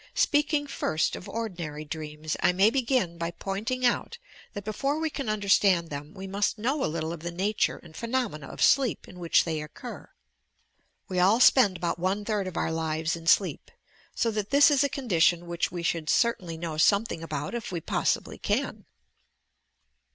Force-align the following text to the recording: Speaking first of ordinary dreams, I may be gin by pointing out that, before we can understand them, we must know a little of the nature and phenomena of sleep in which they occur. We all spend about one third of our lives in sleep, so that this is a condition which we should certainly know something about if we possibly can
Speaking 0.15 0.65
first 0.65 1.15
of 1.15 1.29
ordinary 1.29 1.85
dreams, 1.85 2.35
I 2.39 2.53
may 2.53 2.71
be 2.71 2.81
gin 2.81 3.19
by 3.19 3.29
pointing 3.29 3.85
out 3.85 4.17
that, 4.53 4.63
before 4.65 4.97
we 4.97 5.11
can 5.11 5.29
understand 5.29 5.91
them, 5.91 6.15
we 6.15 6.25
must 6.25 6.57
know 6.57 6.83
a 6.83 6.87
little 6.89 7.13
of 7.13 7.19
the 7.19 7.29
nature 7.29 7.77
and 7.83 7.95
phenomena 7.95 8.47
of 8.47 8.63
sleep 8.63 9.07
in 9.07 9.19
which 9.19 9.43
they 9.43 9.61
occur. 9.61 10.09
We 11.07 11.19
all 11.19 11.39
spend 11.39 11.77
about 11.77 11.99
one 11.99 12.25
third 12.25 12.47
of 12.47 12.57
our 12.57 12.71
lives 12.71 13.15
in 13.15 13.27
sleep, 13.27 13.69
so 14.15 14.31
that 14.31 14.49
this 14.49 14.71
is 14.71 14.83
a 14.83 14.89
condition 14.89 15.45
which 15.45 15.71
we 15.71 15.83
should 15.83 16.09
certainly 16.09 16.57
know 16.57 16.77
something 16.79 17.21
about 17.21 17.53
if 17.53 17.71
we 17.71 17.79
possibly 17.79 18.39
can 18.39 18.85